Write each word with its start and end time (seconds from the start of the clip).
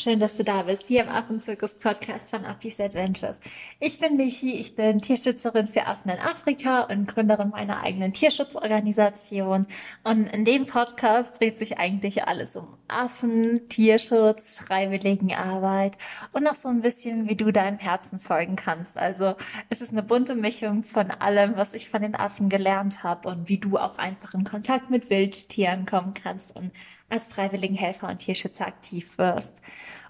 Schön, 0.00 0.18
dass 0.18 0.34
du 0.34 0.44
da 0.44 0.62
bist, 0.62 0.88
hier 0.88 1.02
im 1.02 1.10
Affenzirkus-Podcast 1.10 2.30
von 2.30 2.46
Affis 2.46 2.80
Adventures. 2.80 3.38
Ich 3.80 3.98
bin 3.98 4.16
Michi, 4.16 4.54
ich 4.54 4.74
bin 4.74 4.98
Tierschützerin 4.98 5.68
für 5.68 5.86
Affen 5.86 6.10
in 6.10 6.18
Afrika 6.18 6.84
und 6.84 7.06
Gründerin 7.06 7.50
meiner 7.50 7.82
eigenen 7.82 8.14
Tierschutzorganisation. 8.14 9.66
Und 10.02 10.26
in 10.28 10.46
dem 10.46 10.64
Podcast 10.64 11.38
dreht 11.38 11.58
sich 11.58 11.76
eigentlich 11.76 12.24
alles 12.24 12.56
um 12.56 12.66
Affen, 12.88 13.68
Tierschutz, 13.68 14.54
Freiwilligenarbeit 14.54 15.98
und 16.32 16.44
noch 16.44 16.54
so 16.54 16.68
ein 16.68 16.80
bisschen, 16.80 17.28
wie 17.28 17.36
du 17.36 17.50
deinem 17.50 17.78
Herzen 17.78 18.20
folgen 18.20 18.56
kannst. 18.56 18.96
Also 18.96 19.34
es 19.68 19.82
ist 19.82 19.92
eine 19.92 20.02
bunte 20.02 20.34
Mischung 20.34 20.82
von 20.82 21.10
allem, 21.10 21.56
was 21.56 21.74
ich 21.74 21.90
von 21.90 22.00
den 22.00 22.14
Affen 22.14 22.48
gelernt 22.48 23.02
habe 23.04 23.28
und 23.28 23.50
wie 23.50 23.58
du 23.58 23.76
auch 23.76 23.98
einfach 23.98 24.32
in 24.32 24.44
Kontakt 24.44 24.88
mit 24.88 25.10
Wildtieren 25.10 25.84
kommen 25.84 26.14
kannst 26.14 26.56
und 26.56 26.70
als 27.10 27.28
Freiwilligenhelfer 27.28 28.08
und 28.08 28.18
Tierschützer 28.18 28.66
aktiv 28.66 29.18
wirst. 29.18 29.54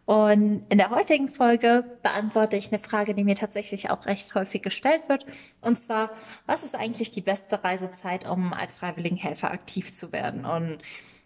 Und 0.07 0.65
in 0.69 0.79
der 0.79 0.91
heutigen 0.91 1.29
Folge 1.29 1.85
beantworte 2.03 2.57
ich 2.57 2.73
eine 2.73 2.83
Frage, 2.83 3.15
die 3.15 3.23
mir 3.23 3.37
tatsächlich 3.37 3.91
auch 3.91 4.07
recht 4.07 4.35
häufig 4.35 4.63
gestellt 4.63 5.09
wird. 5.09 5.25
Und 5.61 5.79
zwar, 5.79 6.11
was 6.47 6.65
ist 6.65 6.75
eigentlich 6.75 7.13
die 7.13 7.21
beste 7.21 7.63
Reisezeit, 7.63 8.29
um 8.29 8.53
als 8.53 8.77
Freiwilligenhelfer 8.77 9.53
aktiv 9.53 9.95
zu 9.95 10.11
werden? 10.11 10.45
Und 10.45 10.79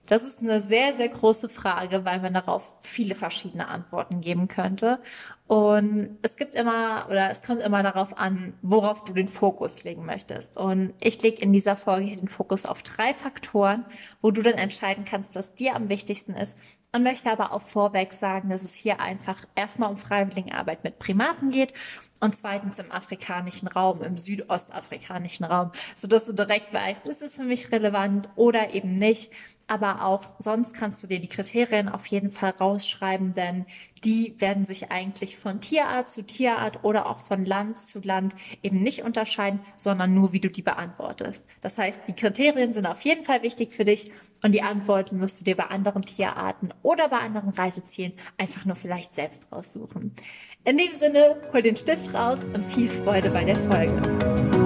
das 0.06 0.23
ist 0.23 0.41
eine 0.41 0.60
sehr, 0.60 0.97
sehr 0.97 1.09
große 1.09 1.48
Frage, 1.48 2.05
weil 2.05 2.20
man 2.20 2.34
darauf 2.34 2.75
viele 2.83 3.14
verschiedene 3.14 3.69
Antworten 3.69 4.20
geben 4.20 4.48
könnte. 4.48 5.00
Und 5.46 6.16
es 6.22 6.36
gibt 6.36 6.54
immer 6.54 7.06
oder 7.10 7.30
es 7.30 7.42
kommt 7.42 7.60
immer 7.60 7.82
darauf 7.82 8.16
an, 8.16 8.54
worauf 8.62 9.04
du 9.04 9.12
den 9.12 9.28
Fokus 9.28 9.84
legen 9.84 10.06
möchtest. 10.06 10.56
Und 10.56 10.94
ich 11.00 11.20
lege 11.20 11.42
in 11.42 11.52
dieser 11.52 11.77
Folge 11.77 12.16
den 12.16 12.28
Fokus 12.28 12.64
auf 12.64 12.82
drei 12.82 13.12
Faktoren, 13.12 13.84
wo 14.22 14.30
du 14.30 14.41
dann 14.41 14.54
entscheiden 14.54 15.04
kannst, 15.04 15.34
was 15.34 15.54
dir 15.54 15.77
am 15.77 15.91
wichtigsten 15.91 16.32
ist. 16.34 16.56
Und 16.94 17.02
möchte 17.02 17.30
aber 17.30 17.52
auch 17.52 17.60
vorweg 17.60 18.12
sagen, 18.12 18.50
dass 18.50 18.62
es 18.62 18.72
hier 18.72 19.00
einfach 19.00 19.44
erstmal 19.56 19.91
um 19.91 19.96
Freiwilligenarbeit 19.96 20.84
mit 20.84 21.00
Primaten 21.00 21.50
geht 21.50 21.74
und 22.20 22.36
zweitens 22.36 22.78
im 22.78 22.92
afrikanischen 22.92 23.66
Raum, 23.69 24.00
im 24.02 24.16
südostafrikanischen 24.16 25.44
Raum, 25.44 25.72
sodass 25.97 26.24
du 26.24 26.32
direkt 26.32 26.72
weißt, 26.72 27.06
ist 27.06 27.20
es 27.20 27.34
für 27.34 27.42
mich 27.42 27.72
relevant 27.72 28.28
oder 28.36 28.72
eben 28.72 28.94
nicht. 28.94 29.32
Aber 29.66 30.04
auch 30.04 30.22
sonst 30.38 30.72
kannst 30.72 31.02
du 31.02 31.06
dir 31.06 31.20
die 31.20 31.28
Kriterien 31.28 31.88
auf 31.88 32.06
jeden 32.06 32.30
Fall 32.30 32.50
rausschreiben, 32.50 33.34
denn 33.34 33.66
die 34.05 34.34
werden 34.38 34.66
sich 34.66 34.91
eigentlich 34.91 35.36
von 35.36 35.60
Tierart 35.60 36.10
zu 36.10 36.27
Tierart 36.27 36.84
oder 36.84 37.06
auch 37.06 37.19
von 37.19 37.44
Land 37.44 37.80
zu 37.80 38.00
Land 38.02 38.34
eben 38.62 38.83
nicht 38.83 39.02
unterscheiden, 39.02 39.60
sondern 39.77 40.14
nur, 40.14 40.33
wie 40.33 40.41
du 40.41 40.50
die 40.50 40.62
beantwortest. 40.62 41.47
Das 41.62 41.78
heißt, 41.78 41.98
die 42.08 42.12
Kriterien 42.12 42.75
sind 42.75 42.86
auf 42.86 43.00
jeden 43.02 43.25
Fall 43.25 43.42
wichtig 43.42 43.72
für 43.72 43.84
dich 43.84 44.12
und 44.42 44.52
die 44.52 44.62
Antworten 44.62 45.20
wirst 45.20 45.41
du 45.41 45.44
dir 45.44 45.56
bei 45.56 45.64
anderen 45.64 46.02
Tierarten 46.02 46.72
oder 46.82 47.08
bei 47.08 47.19
anderen 47.19 47.50
Reisezielen 47.50 48.12
einfach 48.36 48.64
nur 48.64 48.77
vielleicht 48.77 49.14
selbst 49.14 49.50
raussuchen. 49.50 50.14
In 50.64 50.78
dem 50.78 50.94
Sinne, 50.94 51.36
hol 51.52 51.62
den 51.62 51.77
Stift 51.77 52.14
raus 52.14 52.38
und 52.55 52.64
viel 52.64 52.88
Freude 52.88 53.30
bei 53.30 53.44
der 53.44 53.56
Folge. 53.56 54.63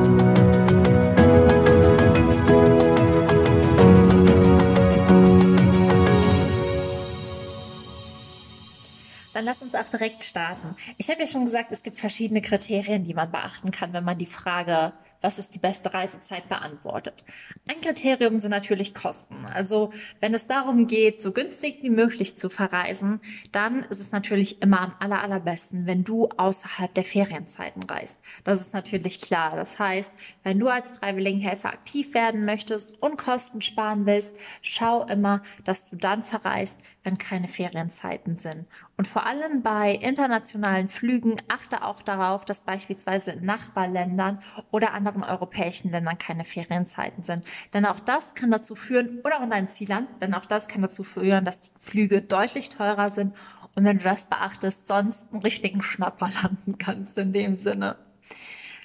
Dann 9.38 9.44
lass 9.44 9.62
uns 9.62 9.76
auch 9.76 9.88
direkt 9.88 10.24
starten. 10.24 10.74
Ich 10.96 11.08
habe 11.10 11.20
ja 11.20 11.28
schon 11.28 11.44
gesagt, 11.44 11.70
es 11.70 11.84
gibt 11.84 11.96
verschiedene 11.96 12.42
Kriterien, 12.42 13.04
die 13.04 13.14
man 13.14 13.30
beachten 13.30 13.70
kann, 13.70 13.92
wenn 13.92 14.02
man 14.02 14.18
die 14.18 14.26
Frage 14.26 14.92
was 15.20 15.38
ist 15.38 15.54
die 15.54 15.58
beste 15.58 15.92
Reisezeit 15.92 16.48
beantwortet. 16.48 17.24
Ein 17.66 17.80
Kriterium 17.80 18.38
sind 18.38 18.50
natürlich 18.50 18.94
Kosten. 18.94 19.46
Also 19.52 19.92
wenn 20.20 20.34
es 20.34 20.46
darum 20.46 20.86
geht, 20.86 21.22
so 21.22 21.32
günstig 21.32 21.82
wie 21.82 21.90
möglich 21.90 22.38
zu 22.38 22.48
verreisen, 22.48 23.20
dann 23.52 23.84
ist 23.84 24.00
es 24.00 24.12
natürlich 24.12 24.62
immer 24.62 24.80
am 24.80 24.94
aller, 25.00 25.22
allerbesten, 25.22 25.86
wenn 25.86 26.04
du 26.04 26.28
außerhalb 26.36 26.94
der 26.94 27.04
Ferienzeiten 27.04 27.82
reist. 27.82 28.18
Das 28.44 28.60
ist 28.60 28.74
natürlich 28.74 29.20
klar. 29.20 29.56
Das 29.56 29.78
heißt, 29.78 30.12
wenn 30.44 30.58
du 30.58 30.68
als 30.68 30.90
Freiwilligenhelfer 30.90 31.70
aktiv 31.70 32.14
werden 32.14 32.44
möchtest 32.44 33.02
und 33.02 33.18
Kosten 33.18 33.60
sparen 33.60 34.06
willst, 34.06 34.34
schau 34.62 35.04
immer, 35.06 35.42
dass 35.64 35.90
du 35.90 35.96
dann 35.96 36.22
verreist, 36.22 36.78
wenn 37.02 37.18
keine 37.18 37.48
Ferienzeiten 37.48 38.36
sind. 38.36 38.66
Und 38.96 39.06
vor 39.06 39.26
allem 39.26 39.62
bei 39.62 39.94
internationalen 39.94 40.88
Flügen 40.88 41.36
achte 41.48 41.84
auch 41.84 42.02
darauf, 42.02 42.44
dass 42.44 42.64
beispielsweise 42.64 43.30
in 43.30 43.44
Nachbarländern 43.44 44.42
oder 44.72 44.92
an 44.92 45.07
anderen 45.08 45.24
europäischen 45.24 45.90
Ländern 45.90 46.18
keine 46.18 46.44
Ferienzeiten 46.44 47.24
sind. 47.24 47.44
Denn 47.74 47.86
auch 47.86 48.00
das 48.00 48.34
kann 48.34 48.50
dazu 48.50 48.74
führen, 48.74 49.20
oder 49.24 49.38
auch 49.38 49.42
in 49.42 49.50
deinem 49.50 49.68
Zielland, 49.68 50.08
denn 50.20 50.34
auch 50.34 50.46
das 50.46 50.68
kann 50.68 50.82
dazu 50.82 51.04
führen, 51.04 51.44
dass 51.44 51.60
die 51.60 51.70
Flüge 51.78 52.22
deutlich 52.22 52.70
teurer 52.70 53.10
sind 53.10 53.34
und 53.74 53.84
wenn 53.84 53.98
du 53.98 54.04
das 54.04 54.24
beachtest, 54.24 54.88
sonst 54.88 55.32
einen 55.32 55.42
richtigen 55.42 55.82
Schnapper 55.82 56.30
landen 56.42 56.78
kannst 56.78 57.16
in 57.16 57.32
dem 57.32 57.56
Sinne. 57.56 57.96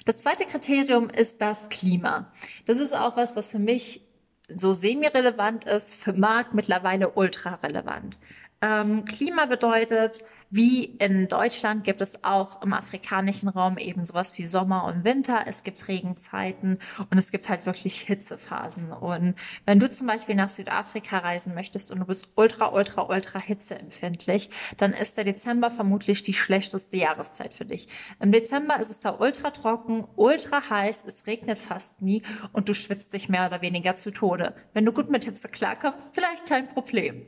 Das 0.04 0.18
zweite 0.18 0.44
Kriterium 0.44 1.10
ist 1.10 1.40
das 1.40 1.68
Klima. 1.68 2.30
Das 2.66 2.78
ist 2.78 2.94
auch 2.94 3.16
was, 3.16 3.34
was 3.34 3.50
für 3.50 3.58
mich 3.58 4.02
so 4.48 4.74
semi-relevant 4.74 5.64
ist, 5.64 5.94
für 5.94 6.12
Marc 6.12 6.54
mittlerweile 6.54 7.10
ultra 7.10 7.54
relevant. 7.54 8.18
Ähm, 8.64 9.04
Klima 9.04 9.44
bedeutet, 9.44 10.24
wie 10.48 10.84
in 10.84 11.28
Deutschland 11.28 11.84
gibt 11.84 12.00
es 12.00 12.24
auch 12.24 12.62
im 12.62 12.72
afrikanischen 12.72 13.50
Raum 13.50 13.76
eben 13.76 14.06
sowas 14.06 14.38
wie 14.38 14.44
Sommer 14.46 14.84
und 14.84 15.04
Winter. 15.04 15.44
Es 15.46 15.64
gibt 15.64 15.86
Regenzeiten 15.88 16.78
und 17.10 17.18
es 17.18 17.30
gibt 17.30 17.50
halt 17.50 17.66
wirklich 17.66 18.00
Hitzephasen. 18.00 18.92
Und 18.92 19.34
wenn 19.66 19.80
du 19.80 19.90
zum 19.90 20.06
Beispiel 20.06 20.34
nach 20.34 20.48
Südafrika 20.48 21.18
reisen 21.18 21.54
möchtest 21.54 21.90
und 21.90 21.98
du 21.98 22.06
bist 22.06 22.28
ultra, 22.36 22.72
ultra, 22.72 23.02
ultra 23.02 23.38
hitzeempfindlich, 23.38 24.48
dann 24.78 24.94
ist 24.94 25.18
der 25.18 25.24
Dezember 25.24 25.70
vermutlich 25.70 26.22
die 26.22 26.34
schlechteste 26.34 26.96
Jahreszeit 26.96 27.52
für 27.52 27.66
dich. 27.66 27.88
Im 28.20 28.32
Dezember 28.32 28.80
ist 28.80 28.90
es 28.90 29.00
da 29.00 29.18
ultra 29.18 29.50
trocken, 29.50 30.06
ultra 30.16 30.70
heiß, 30.70 31.02
es 31.06 31.26
regnet 31.26 31.58
fast 31.58 32.00
nie 32.00 32.22
und 32.52 32.70
du 32.70 32.74
schwitzt 32.74 33.12
dich 33.12 33.28
mehr 33.28 33.46
oder 33.46 33.60
weniger 33.60 33.96
zu 33.96 34.10
Tode. 34.10 34.54
Wenn 34.72 34.86
du 34.86 34.92
gut 34.92 35.10
mit 35.10 35.24
Hitze 35.24 35.48
klarkommst, 35.48 36.14
vielleicht 36.14 36.46
kein 36.46 36.68
Problem. 36.68 37.26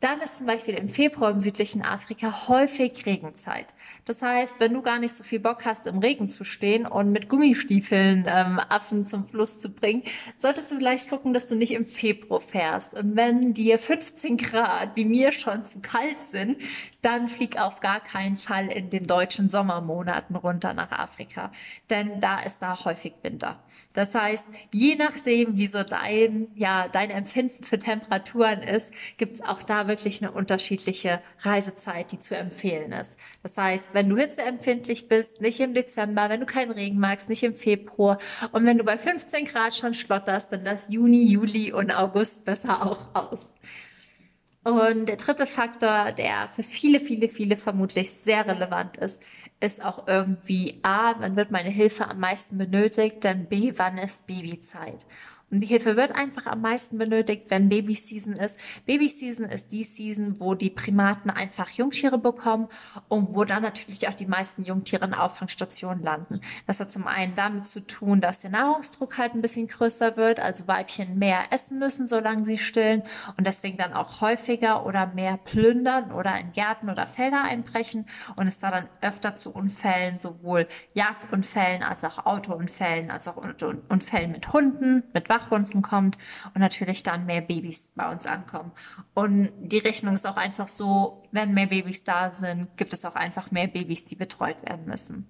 Dann 0.00 0.20
ist 0.20 0.38
zum 0.38 0.46
Beispiel 0.46 0.74
im 0.74 0.88
Februar 0.88 1.32
im 1.32 1.40
südlichen 1.40 1.82
Afrika 1.82 2.46
häufig 2.46 3.04
Regenzeit. 3.04 3.66
Das 4.04 4.22
heißt, 4.22 4.60
wenn 4.60 4.72
du 4.72 4.80
gar 4.80 5.00
nicht 5.00 5.12
so 5.12 5.24
viel 5.24 5.40
Bock 5.40 5.64
hast, 5.64 5.88
im 5.88 5.98
Regen 5.98 6.30
zu 6.30 6.44
stehen 6.44 6.86
und 6.86 7.10
mit 7.10 7.28
Gummistiefeln 7.28 8.24
ähm, 8.28 8.60
Affen 8.68 9.06
zum 9.06 9.26
Fluss 9.26 9.58
zu 9.58 9.70
bringen, 9.70 10.04
solltest 10.38 10.70
du 10.70 10.76
vielleicht 10.76 11.10
gucken, 11.10 11.34
dass 11.34 11.48
du 11.48 11.56
nicht 11.56 11.72
im 11.72 11.86
Februar 11.86 12.40
fährst. 12.40 12.94
Und 12.94 13.16
wenn 13.16 13.54
dir 13.54 13.80
15 13.80 14.36
Grad, 14.36 14.94
wie 14.94 15.04
mir 15.04 15.32
schon, 15.32 15.64
zu 15.64 15.80
kalt 15.80 16.22
sind, 16.30 16.58
dann 17.02 17.28
flieg 17.28 17.60
auf 17.60 17.80
gar 17.80 18.00
keinen 18.00 18.36
Fall 18.36 18.68
in 18.68 18.90
den 18.90 19.06
deutschen 19.06 19.50
Sommermonaten 19.50 20.36
runter 20.36 20.74
nach 20.74 20.92
Afrika. 20.92 21.50
Denn 21.90 22.20
da 22.20 22.40
ist 22.40 22.58
da 22.60 22.84
häufig 22.84 23.14
Winter. 23.22 23.58
Das 23.94 24.14
heißt, 24.14 24.44
je 24.72 24.94
nachdem, 24.94 25.56
wie 25.56 25.66
so 25.66 25.82
dein, 25.82 26.48
ja, 26.54 26.86
dein 26.86 27.10
Empfinden 27.10 27.64
für 27.64 27.78
Temperaturen 27.78 28.62
ist, 28.62 28.92
gibt's 29.16 29.42
auch 29.42 29.62
da 29.62 29.87
wirklich 29.88 30.22
eine 30.22 30.30
unterschiedliche 30.30 31.20
Reisezeit, 31.40 32.12
die 32.12 32.20
zu 32.20 32.36
empfehlen 32.36 32.92
ist. 32.92 33.10
Das 33.42 33.56
heißt, 33.56 33.86
wenn 33.92 34.08
du 34.08 34.16
hitzeempfindlich 34.16 35.08
bist, 35.08 35.40
nicht 35.40 35.58
im 35.60 35.74
Dezember, 35.74 36.28
wenn 36.28 36.40
du 36.40 36.46
keinen 36.46 36.70
Regen 36.70 36.98
magst, 36.98 37.28
nicht 37.28 37.42
im 37.42 37.54
Februar 37.54 38.18
und 38.52 38.64
wenn 38.64 38.78
du 38.78 38.84
bei 38.84 38.98
15 38.98 39.46
Grad 39.46 39.74
schon 39.74 39.94
schlotterst, 39.94 40.52
dann 40.52 40.64
das 40.64 40.88
Juni, 40.88 41.30
Juli 41.32 41.72
und 41.72 41.90
August 41.90 42.44
besser 42.44 42.86
auch 42.86 43.14
aus. 43.14 43.46
Und 44.64 45.06
der 45.06 45.16
dritte 45.16 45.46
Faktor, 45.46 46.12
der 46.12 46.48
für 46.54 46.62
viele, 46.62 47.00
viele, 47.00 47.28
viele 47.28 47.56
vermutlich 47.56 48.10
sehr 48.10 48.46
relevant 48.46 48.98
ist, 48.98 49.22
ist 49.60 49.84
auch 49.84 50.06
irgendwie 50.06 50.78
A, 50.82 51.14
wann 51.18 51.36
wird 51.36 51.50
meine 51.50 51.70
Hilfe 51.70 52.06
am 52.06 52.20
meisten 52.20 52.58
benötigt, 52.58 53.24
denn 53.24 53.46
B, 53.46 53.72
wann 53.76 53.98
ist 53.98 54.26
Babyzeit. 54.26 55.06
Und 55.50 55.60
die 55.60 55.66
Hilfe 55.66 55.96
wird 55.96 56.12
einfach 56.12 56.46
am 56.46 56.60
meisten 56.60 56.98
benötigt, 56.98 57.46
wenn 57.48 57.70
Baby-Season 57.70 58.34
ist. 58.34 58.58
Baby-Season 58.84 59.46
ist 59.46 59.72
die 59.72 59.84
Season, 59.84 60.40
wo 60.40 60.54
die 60.54 60.68
Primaten 60.68 61.30
einfach 61.30 61.70
Jungtiere 61.70 62.18
bekommen 62.18 62.68
und 63.08 63.34
wo 63.34 63.44
dann 63.44 63.62
natürlich 63.62 64.08
auch 64.08 64.14
die 64.14 64.26
meisten 64.26 64.62
Jungtiere 64.62 65.06
in 65.06 65.14
Auffangstationen 65.14 66.04
landen. 66.04 66.42
Das 66.66 66.80
hat 66.80 66.92
zum 66.92 67.06
einen 67.06 67.34
damit 67.34 67.66
zu 67.66 67.80
tun, 67.80 68.20
dass 68.20 68.40
der 68.40 68.50
Nahrungsdruck 68.50 69.16
halt 69.16 69.34
ein 69.34 69.40
bisschen 69.40 69.68
größer 69.68 70.18
wird, 70.18 70.38
also 70.38 70.68
Weibchen 70.68 71.18
mehr 71.18 71.44
essen 71.50 71.78
müssen, 71.78 72.06
solange 72.06 72.44
sie 72.44 72.58
stillen 72.58 73.02
und 73.38 73.46
deswegen 73.46 73.78
dann 73.78 73.94
auch 73.94 74.20
häufiger 74.20 74.84
oder 74.84 75.06
mehr 75.06 75.38
plündern 75.38 76.12
oder 76.12 76.38
in 76.38 76.52
Gärten 76.52 76.90
oder 76.90 77.06
Felder 77.06 77.44
einbrechen 77.44 78.06
und 78.36 78.48
es 78.48 78.58
da 78.58 78.70
dann 78.70 78.88
öfter 79.00 79.34
zu 79.34 79.54
Unfällen, 79.54 80.18
sowohl 80.18 80.68
Jagdunfällen 80.92 81.82
als 81.82 82.04
auch 82.04 82.26
Autounfällen, 82.26 83.10
als 83.10 83.28
auch 83.28 83.36
Unfällen 83.36 84.32
mit 84.32 84.52
Hunden, 84.52 85.04
mit 85.14 85.30
Waffen 85.30 85.37
Wachhunden 85.38 85.82
kommt 85.82 86.18
und 86.54 86.60
natürlich 86.60 87.02
dann 87.02 87.26
mehr 87.26 87.40
Babys 87.40 87.90
bei 87.94 88.10
uns 88.10 88.26
ankommen. 88.26 88.72
Und 89.14 89.52
die 89.60 89.78
Rechnung 89.78 90.14
ist 90.14 90.26
auch 90.26 90.36
einfach 90.36 90.68
so, 90.68 91.22
wenn 91.32 91.54
mehr 91.54 91.66
Babys 91.66 92.04
da 92.04 92.32
sind, 92.32 92.76
gibt 92.76 92.92
es 92.92 93.04
auch 93.04 93.14
einfach 93.14 93.50
mehr 93.50 93.68
Babys, 93.68 94.04
die 94.04 94.16
betreut 94.16 94.62
werden 94.64 94.86
müssen. 94.86 95.28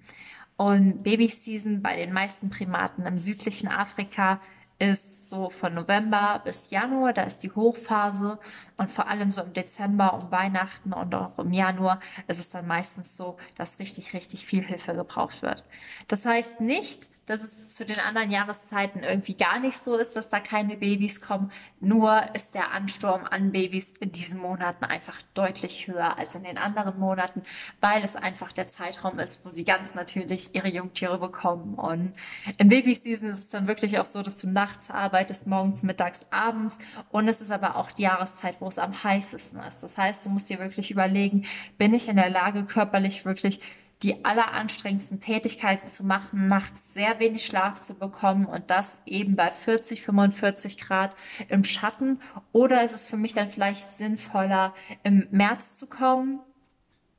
Und 0.57 1.03
Babyseason 1.03 1.83
bei 1.83 1.97
den 1.97 2.13
meisten 2.13 2.51
Primaten 2.51 3.07
im 3.07 3.19
südlichen 3.19 3.69
Afrika 3.69 4.41
ist 4.79 5.31
so 5.31 5.51
von 5.51 5.75
November 5.75 6.41
bis 6.45 6.71
Januar, 6.71 7.13
da 7.13 7.23
ist 7.23 7.43
die 7.43 7.51
Hochphase 7.51 8.39
und 8.77 8.91
vor 8.91 9.09
allem 9.09 9.31
so 9.31 9.43
im 9.43 9.53
Dezember 9.53 10.15
um 10.15 10.31
Weihnachten 10.31 10.93
und 10.93 11.15
auch 11.15 11.39
im 11.39 11.53
Januar 11.53 12.01
ist 12.29 12.39
es 12.39 12.51
dann 12.51 12.67
meistens 12.67 13.17
so, 13.17 13.37
dass 13.57 13.79
richtig, 13.79 14.15
richtig 14.15 14.47
viel 14.47 14.65
Hilfe 14.65 14.95
gebraucht 14.95 15.43
wird. 15.43 15.65
Das 16.07 16.25
heißt 16.25 16.61
nicht, 16.61 17.09
dass 17.29 17.43
es 17.43 17.69
zu 17.69 17.85
den 17.85 18.01
anderen 18.01 18.31
Jahreszeiten 18.31 19.03
irgendwie 19.03 19.35
gar 19.35 19.61
nicht 19.61 19.77
so 19.77 19.97
ist, 19.97 20.17
dass 20.17 20.31
da 20.31 20.41
keine 20.41 20.77
Babys 20.77 21.21
kommen. 21.21 21.53
Nur 21.79 22.23
ist 22.35 22.55
der 22.55 22.73
Ansturm 22.73 23.27
an 23.31 23.53
Babys 23.53 23.93
in 24.01 24.13
diesen 24.13 24.39
Monaten 24.41 24.85
einfach 24.85 25.21
deutlich 25.35 25.87
höher 25.87 26.19
als 26.19 26.35
in 26.35 26.45
den 26.45 26.57
anderen 26.57 26.99
Monaten, 26.99 27.43
weil 27.81 28.03
es 28.03 28.17
einfach 28.17 28.53
der 28.53 28.69
Zeitraum 28.69 29.19
ist, 29.19 29.45
wo 29.45 29.51
sie 29.51 29.65
ganz 29.65 29.95
natürlich 29.95 30.55
ihre 30.55 30.69
Jungtiere 30.69 31.19
bekommen. 31.19 31.75
Und 31.75 32.15
im 32.57 32.69
Babyseason 32.69 33.29
ist 33.29 33.39
es 33.39 33.49
dann 33.51 33.67
wirklich 33.69 33.99
auch 33.99 34.07
so, 34.07 34.23
dass 34.23 34.37
du 34.37 34.49
nachts 34.49 34.91
arbeitest, 34.91 35.47
morgens, 35.47 35.83
mittags, 35.83 36.27
abends. 36.31 36.79
Und 37.11 37.29
es 37.29 37.43
ist 37.43 37.51
aber 37.51 37.77
auch 37.77 37.91
die 37.91 38.03
Jahreszeit, 38.03 38.57
wo 38.61 38.69
es 38.69 38.79
am 38.79 39.05
heißesten 39.05 39.61
ist. 39.61 39.83
Das 39.83 39.99
heißt, 39.99 40.25
du 40.25 40.31
musst 40.31 40.49
dir 40.49 40.59
wirklich 40.59 40.91
überlegen, 40.91 41.45
bin 41.77 41.93
ich 41.93 42.09
in 42.09 42.17
der 42.17 42.31
Lage, 42.31 42.65
körperlich 42.65 43.27
wirklich 43.27 43.61
die 44.03 44.25
alleranstrengendsten 44.25 45.19
Tätigkeiten 45.19 45.89
zu 45.89 46.05
machen, 46.07 46.47
nachts 46.47 46.95
sehr 46.95 47.19
wenig 47.19 47.45
Schlaf 47.45 47.81
zu 47.81 47.99
bekommen 47.99 48.47
und 48.47 48.71
das 48.71 48.99
eben 49.07 49.35
bei 49.35 49.51
40, 49.51 50.03
45 50.03 50.79
Grad 50.79 51.15
im 51.49 51.65
Schatten? 51.65 52.21
Oder 52.53 52.85
ist 52.85 52.95
es 52.95 53.07
für 53.07 53.17
mich 53.17 53.33
dann 53.33 53.51
vielleicht 53.51 53.97
sinnvoller, 53.97 54.75
im 55.03 55.27
März 55.31 55.79
zu 55.79 55.87
kommen, 55.87 56.41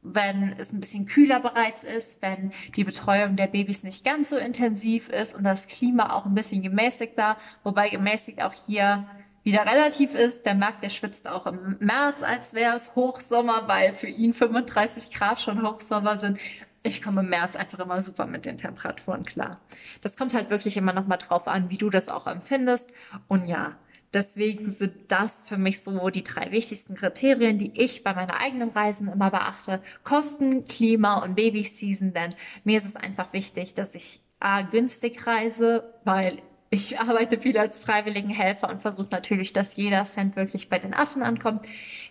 wenn 0.02 0.56
es 0.58 0.72
ein 0.72 0.80
bisschen 0.80 1.06
kühler 1.06 1.42
bereits 1.42 1.84
ist, 1.84 2.22
wenn 2.22 2.54
die 2.76 2.86
Betreuung 2.86 3.36
der 3.36 3.48
Babys 3.48 3.84
nicht 3.84 4.06
ganz 4.06 4.30
so 4.30 4.38
intensiv 4.38 5.10
ist 5.10 5.36
und 5.36 5.44
das 5.44 5.68
Klima 5.68 6.14
auch 6.14 6.26
ein 6.26 6.36
bisschen 6.36 6.62
gemäßigter, 6.62 7.36
wobei 7.64 7.90
gemäßigt 7.90 8.42
auch 8.42 8.54
hier 8.66 9.06
wieder 9.44 9.66
relativ 9.66 10.16
ist. 10.16 10.46
Der 10.46 10.56
Markt, 10.56 10.84
der 10.84 10.90
schwitzt 10.90 11.28
auch 11.28 11.46
im 11.46 11.76
März, 11.80 12.24
als 12.24 12.54
wäre 12.54 12.76
es 12.76 12.96
Hochsommer, 12.96 13.68
weil 13.68 13.92
für 13.92 14.08
ihn 14.08 14.34
35 14.34 15.14
Grad 15.14 15.42
schon 15.42 15.68
Hochsommer 15.68 16.18
sind 16.18 16.40
ich 16.84 17.02
komme 17.02 17.22
im 17.22 17.30
März 17.30 17.56
einfach 17.56 17.80
immer 17.80 18.02
super 18.02 18.26
mit 18.26 18.46
den 18.46 18.58
Temperaturen 18.58 19.24
klar. 19.24 19.60
Das 20.02 20.16
kommt 20.16 20.34
halt 20.34 20.50
wirklich 20.50 20.78
immer 20.78 20.94
noch 20.94 21.08
mal 21.08 21.18
drauf 21.18 21.48
an, 21.48 21.70
wie 21.70 21.78
du 21.78 21.90
das 21.90 22.10
auch 22.10 22.28
empfindest. 22.28 22.88
Und 23.28 23.48
ja, 23.48 23.78
deswegen 24.14 24.72
sind 24.72 25.12
das 25.12 25.42
für 25.42 25.58
mich 25.58 25.82
so 25.82 26.10
die 26.10 26.24
drei 26.24 26.52
wichtigsten 26.52 26.96
Kriterien, 26.96 27.58
die 27.58 27.80
ich 27.80 28.04
bei 28.04 28.14
meinen 28.14 28.32
eigenen 28.32 28.70
Reisen 28.70 29.08
immer 29.10 29.30
beachte. 29.30 29.82
Kosten, 30.04 30.64
Klima 30.66 31.24
und 31.24 31.36
Babyseason, 31.36 32.14
denn 32.14 32.34
mir 32.64 32.78
ist 32.78 32.86
es 32.86 32.96
einfach 32.96 33.34
wichtig, 33.34 33.74
dass 33.74 33.96
ich 33.96 34.22
A, 34.40 34.62
günstig 34.62 35.28
reise, 35.28 35.94
weil 36.06 36.42
ich 36.70 37.00
arbeite 37.00 37.40
viel 37.40 37.58
als 37.58 37.80
Freiwilligenhelfer 37.80 38.70
und 38.70 38.82
versuche 38.82 39.10
natürlich, 39.12 39.54
dass 39.54 39.76
jeder 39.76 40.04
Cent 40.04 40.36
wirklich 40.36 40.70
bei 40.70 40.78
den 40.78 40.94
Affen 40.94 41.24
ankommt. 41.24 41.66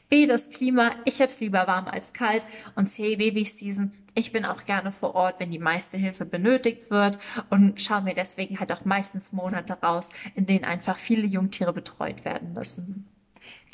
B, 0.09 0.27
das 0.27 0.51
Klima. 0.51 0.93
Ich 1.05 1.21
hab's 1.21 1.41
lieber 1.41 1.67
warm 1.67 1.87
als 1.87 2.13
kalt. 2.13 2.45
Und 2.75 2.89
C, 2.89 3.17
Babyseason. 3.17 3.93
Ich 4.15 4.33
bin 4.33 4.45
auch 4.45 4.65
gerne 4.65 4.91
vor 4.91 5.15
Ort, 5.15 5.39
wenn 5.39 5.51
die 5.51 5.61
meiste 5.61 5.97
Hilfe 5.97 6.25
benötigt 6.25 6.91
wird 6.91 7.19
und 7.51 7.81
schaue 7.81 8.03
mir 8.03 8.15
deswegen 8.15 8.59
halt 8.59 8.73
auch 8.73 8.85
meistens 8.85 9.33
Monate 9.33 9.75
raus, 9.75 10.09
in 10.35 10.47
denen 10.47 10.65
einfach 10.65 10.99
viele 10.99 11.27
Jungtiere 11.27 11.73
betreut 11.73 12.25
werden 12.25 12.53
müssen. 12.55 13.07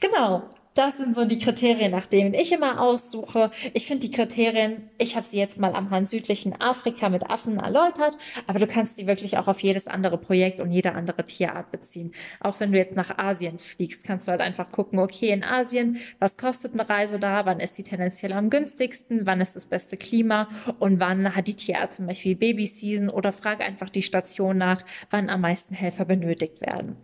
Genau. 0.01 0.51
Das 0.75 0.97
sind 0.97 1.15
so 1.15 1.25
die 1.25 1.39
Kriterien, 1.39 1.93
nach 1.93 2.07
denen 2.07 2.35
ich 2.35 2.51
immer 2.51 2.81
aussuche. 2.81 3.53
Ich 3.75 3.87
finde 3.87 4.09
die 4.09 4.11
Kriterien, 4.11 4.91
ich 4.99 5.15
habe 5.15 5.25
sie 5.25 5.39
jetzt 5.39 5.57
mal 5.57 5.73
am 5.73 5.91
Hand 5.91 6.09
südlichen 6.09 6.61
Afrika 6.61 7.09
mit 7.09 7.31
Affen 7.31 7.61
erläutert, 7.61 8.19
aber 8.49 8.59
du 8.59 8.67
kannst 8.67 8.97
sie 8.97 9.07
wirklich 9.07 9.39
auch 9.39 9.47
auf 9.47 9.61
jedes 9.61 9.87
andere 9.87 10.19
Projekt 10.19 10.59
und 10.59 10.73
jede 10.73 10.93
andere 10.95 11.25
Tierart 11.25 11.71
beziehen. 11.71 12.13
Auch 12.41 12.59
wenn 12.59 12.73
du 12.73 12.79
jetzt 12.79 12.97
nach 12.97 13.19
Asien 13.19 13.61
fliegst, 13.61 14.03
kannst 14.03 14.27
du 14.27 14.33
halt 14.33 14.41
einfach 14.41 14.73
gucken, 14.73 14.99
okay, 14.99 15.29
in 15.29 15.45
Asien, 15.45 15.99
was 16.19 16.37
kostet 16.37 16.73
eine 16.73 16.89
Reise 16.89 17.21
da, 17.21 17.47
wann 17.47 17.61
ist 17.61 17.79
die 17.79 17.85
tendenziell 17.85 18.33
am 18.33 18.51
günstigsten, 18.51 19.27
wann 19.27 19.41
ist 19.41 19.55
das 19.55 19.67
beste 19.67 19.97
Klima 19.97 20.49
und 20.81 20.99
wann 20.99 21.37
hat 21.37 21.47
die 21.47 21.55
Tierart 21.55 21.95
zum 21.95 22.09
Beispiel 22.09 22.35
Babyseason 22.35 23.11
oder 23.11 23.33
frag 23.33 23.61
einfach 23.61 23.91
die 23.91 24.03
Station 24.03 24.59
nach, 24.59 24.83
wann 25.11 25.31
am 25.31 25.43
meisten 25.43 25.77
Helfer 25.77 26.05
benötigt 26.05 26.61
werden. 26.61 26.97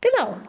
Genau 0.00 0.40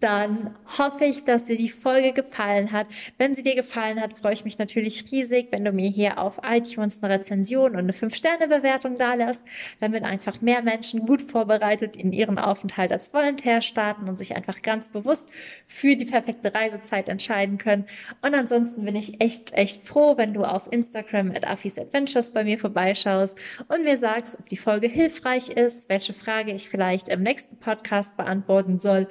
dann 0.00 0.54
hoffe 0.78 1.04
ich, 1.04 1.24
dass 1.24 1.44
dir 1.44 1.56
die 1.56 1.70
Folge 1.70 2.12
gefallen 2.12 2.72
hat. 2.72 2.86
Wenn 3.18 3.34
sie 3.34 3.42
dir 3.42 3.54
gefallen 3.54 4.00
hat, 4.00 4.18
freue 4.18 4.34
ich 4.34 4.44
mich 4.44 4.58
natürlich 4.58 5.10
riesig, 5.10 5.48
wenn 5.50 5.64
du 5.64 5.72
mir 5.72 5.88
hier 5.88 6.18
auf 6.18 6.40
iTunes 6.44 7.02
eine 7.02 7.14
Rezension 7.14 7.72
und 7.72 7.78
eine 7.78 7.92
5-Sterne-Bewertung 7.92 8.96
dalässt, 8.96 9.44
damit 9.80 10.02
einfach 10.04 10.40
mehr 10.40 10.62
Menschen 10.62 11.06
gut 11.06 11.30
vorbereitet 11.30 11.96
in 11.96 12.12
ihren 12.12 12.38
Aufenthalt 12.38 12.92
als 12.92 13.12
Volontär 13.12 13.62
starten 13.62 14.08
und 14.08 14.18
sich 14.18 14.36
einfach 14.36 14.62
ganz 14.62 14.88
bewusst 14.88 15.30
für 15.66 15.96
die 15.96 16.04
perfekte 16.04 16.54
Reisezeit 16.54 17.08
entscheiden 17.08 17.58
können. 17.58 17.86
Und 18.22 18.34
ansonsten 18.34 18.84
bin 18.84 18.96
ich 18.96 19.20
echt, 19.20 19.54
echt 19.54 19.86
froh, 19.86 20.16
wenn 20.16 20.34
du 20.34 20.42
auf 20.42 20.70
Instagram 20.70 21.30
at 21.30 21.46
Affis 21.46 21.78
Adventures 21.78 22.32
bei 22.32 22.44
mir 22.44 22.58
vorbeischaust 22.58 23.38
und 23.68 23.84
mir 23.84 23.96
sagst, 23.96 24.38
ob 24.38 24.48
die 24.48 24.56
Folge 24.56 24.88
hilfreich 24.88 25.50
ist, 25.50 25.88
welche 25.88 26.12
Frage 26.12 26.52
ich 26.52 26.68
vielleicht 26.68 27.08
im 27.08 27.22
nächsten 27.22 27.56
Podcast 27.56 28.16
beantworten 28.16 28.78
soll 28.78 29.08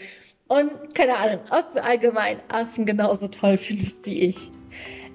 und 0.48 0.94
keine 0.94 1.18
Ahnung, 1.18 1.40
ob 1.50 1.74
du 1.74 1.84
allgemein 1.84 2.38
Affen 2.50 2.86
genauso 2.86 3.28
toll 3.28 3.58
findest 3.58 4.06
wie 4.06 4.22
ich. 4.22 4.52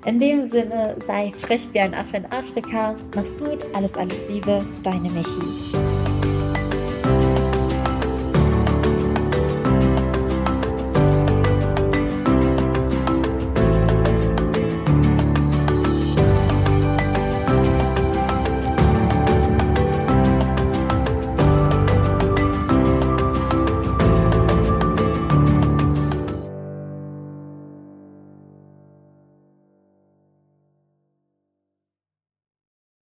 In 0.07 0.19
dem 0.19 0.51
Sinne, 0.51 0.97
sei 1.07 1.31
frech 1.33 1.69
wie 1.73 1.81
ein 1.81 1.95
Affe 1.95 2.17
in 2.17 2.27
Afrika. 2.33 2.97
Mach's 3.15 3.37
gut, 3.39 3.59
alles, 3.75 3.95
alles 3.95 4.17
Liebe, 4.29 4.65
deine 4.83 5.11
Michi. 5.11 5.90